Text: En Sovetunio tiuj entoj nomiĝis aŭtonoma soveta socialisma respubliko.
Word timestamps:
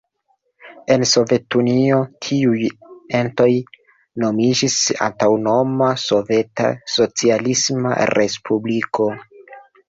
En 0.93 1.03
Sovetunio 1.09 1.99
tiuj 2.27 2.69
entoj 3.19 3.49
nomiĝis 4.23 4.79
aŭtonoma 5.09 5.91
soveta 6.05 6.71
socialisma 6.95 7.93
respubliko. 8.15 9.09